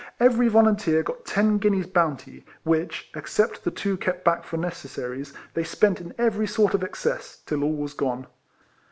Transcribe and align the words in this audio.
Every 0.19 0.47
volunteer 0.47 1.03
got 1.03 1.27
ten 1.27 1.59
guineas 1.59 1.85
bounty, 1.85 2.43
which, 2.63 3.11
except 3.15 3.63
the 3.63 3.69
two 3.69 3.97
kept 3.97 4.25
back 4.25 4.43
for 4.43 4.57
necessaries, 4.57 5.31
they 5.53 5.63
spent 5.63 6.01
in 6.01 6.15
every 6.17 6.47
sort 6.47 6.73
of 6.73 6.83
excess, 6.83 7.43
till 7.45 7.63
all 7.63 7.75
was 7.75 7.93
gone. 7.93 8.25